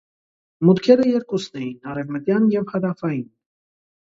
Մուտքերը 0.69 1.05
երկուսնն 1.09 1.59
էին՝ 1.67 1.91
արևմտյան 1.93 2.49
և 2.57 2.67
հարավային։ 2.73 3.23